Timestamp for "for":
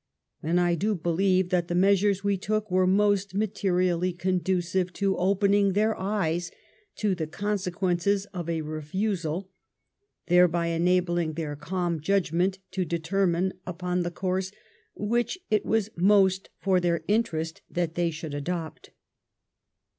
16.57-16.79